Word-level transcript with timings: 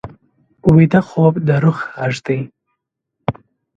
ویده 0.73 1.01
خوب 1.09 1.33
د 1.47 1.49
روح 1.63 1.79
غږ 1.97 2.15
دی 2.25 2.39